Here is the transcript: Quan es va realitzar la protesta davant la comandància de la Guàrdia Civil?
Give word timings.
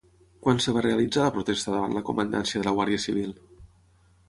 Quan 0.45 0.61
es 0.61 0.65
va 0.77 0.81
realitzar 0.85 1.25
la 1.25 1.33
protesta 1.35 1.75
davant 1.75 1.95
la 1.99 2.03
comandància 2.09 2.63
de 2.63 2.69
la 2.71 2.75
Guàrdia 2.81 3.05
Civil? 3.07 3.39